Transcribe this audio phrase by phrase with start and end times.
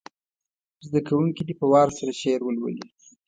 [0.87, 2.87] زده کوونکي دې په وار سره شعر ولولي.